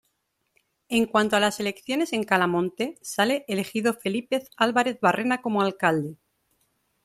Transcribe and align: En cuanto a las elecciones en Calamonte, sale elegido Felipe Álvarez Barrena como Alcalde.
En 0.89 1.05
cuanto 1.05 1.35
a 1.35 1.39
las 1.39 1.59
elecciones 1.59 2.11
en 2.11 2.23
Calamonte, 2.23 2.97
sale 3.03 3.45
elegido 3.47 3.93
Felipe 3.93 4.47
Álvarez 4.57 4.99
Barrena 4.99 5.43
como 5.43 5.61
Alcalde. 5.61 6.17